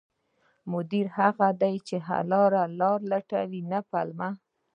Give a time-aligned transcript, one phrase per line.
[0.71, 2.63] مدیر هغه دی چې حل لارې
[3.11, 4.29] لټوي، نه پلمه